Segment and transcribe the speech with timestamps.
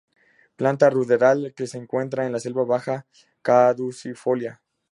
[0.57, 3.05] Planta ruderal que se encuentra en la selva baja
[3.43, 4.59] caducifolia.